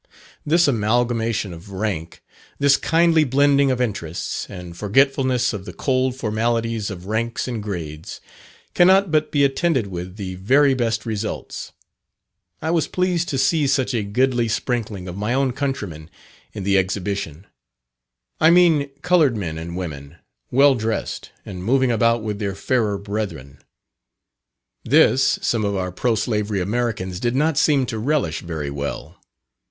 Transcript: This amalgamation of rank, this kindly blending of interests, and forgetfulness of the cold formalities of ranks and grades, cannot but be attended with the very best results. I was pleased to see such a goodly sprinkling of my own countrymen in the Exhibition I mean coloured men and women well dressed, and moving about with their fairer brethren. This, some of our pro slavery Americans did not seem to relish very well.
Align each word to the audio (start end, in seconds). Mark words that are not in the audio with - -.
This 0.43 0.67
amalgamation 0.67 1.53
of 1.53 1.69
rank, 1.71 2.23
this 2.57 2.75
kindly 2.75 3.23
blending 3.23 3.69
of 3.69 3.79
interests, 3.79 4.47
and 4.49 4.75
forgetfulness 4.75 5.53
of 5.53 5.65
the 5.65 5.73
cold 5.73 6.15
formalities 6.15 6.89
of 6.89 7.05
ranks 7.05 7.47
and 7.47 7.61
grades, 7.61 8.19
cannot 8.73 9.11
but 9.11 9.31
be 9.31 9.43
attended 9.43 9.85
with 9.85 10.15
the 10.17 10.33
very 10.37 10.73
best 10.73 11.05
results. 11.05 11.71
I 12.63 12.71
was 12.71 12.87
pleased 12.87 13.29
to 13.29 13.37
see 13.37 13.67
such 13.67 13.93
a 13.93 14.01
goodly 14.01 14.47
sprinkling 14.47 15.07
of 15.07 15.15
my 15.15 15.35
own 15.35 15.51
countrymen 15.53 16.09
in 16.51 16.63
the 16.63 16.79
Exhibition 16.79 17.45
I 18.39 18.49
mean 18.49 18.89
coloured 19.03 19.37
men 19.37 19.59
and 19.59 19.77
women 19.77 20.15
well 20.49 20.73
dressed, 20.73 21.29
and 21.45 21.63
moving 21.63 21.91
about 21.91 22.23
with 22.23 22.39
their 22.39 22.55
fairer 22.55 22.97
brethren. 22.97 23.59
This, 24.83 25.37
some 25.43 25.63
of 25.63 25.75
our 25.75 25.91
pro 25.91 26.15
slavery 26.15 26.59
Americans 26.59 27.19
did 27.19 27.35
not 27.35 27.55
seem 27.55 27.85
to 27.85 27.99
relish 27.99 28.39
very 28.41 28.71
well. 28.71 29.21